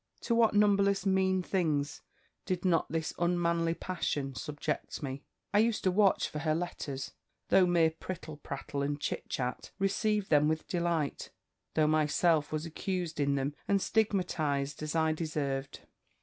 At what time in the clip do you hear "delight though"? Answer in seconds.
10.67-11.85